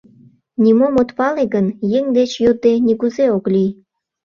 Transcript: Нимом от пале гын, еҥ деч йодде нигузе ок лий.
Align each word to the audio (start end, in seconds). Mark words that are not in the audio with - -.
Нимом 0.63 0.95
от 1.01 1.09
пале 1.17 1.43
гын, 1.53 1.67
еҥ 1.97 2.05
деч 2.17 2.31
йодде 2.43 2.71
нигузе 2.85 3.25
ок 3.37 3.45
лий. 3.53 3.71